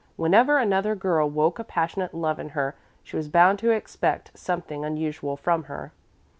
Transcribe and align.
Whenever 0.15 0.57
another 0.57 0.95
girl 0.95 1.29
woke 1.29 1.59
a 1.59 1.63
passionate 1.63 2.11
love 2.15 2.39
in 2.39 2.49
her, 2.57 2.73
she 3.03 3.15
was 3.17 3.27
bound 3.29 3.59
to 3.59 3.69
expect 3.69 4.31
something 4.33 4.83
unusual 4.83 5.37
from 5.37 5.65
her. 5.65 5.91